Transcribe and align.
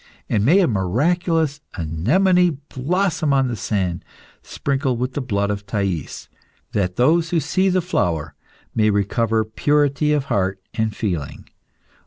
And 0.27 0.43
may 0.43 0.61
a 0.61 0.67
miraculous 0.67 1.61
anemone 1.75 2.49
blossom 2.69 3.33
on 3.33 3.49
the 3.49 3.55
sand 3.55 4.03
sprinkled 4.41 4.97
with 4.97 5.13
the 5.13 5.21
blood 5.21 5.51
of 5.51 5.67
Thais, 5.67 6.27
that 6.71 6.95
those 6.95 7.29
who 7.29 7.39
see 7.39 7.69
the 7.69 7.81
flower 7.81 8.33
may 8.73 8.89
recover 8.89 9.45
purity 9.45 10.11
of 10.11 10.23
heart 10.23 10.59
and 10.73 10.95
feeling. 10.95 11.47